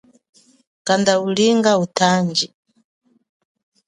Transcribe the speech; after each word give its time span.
Kanda 0.87 1.13
ulinga 1.27 1.71
utanji. 1.83 2.45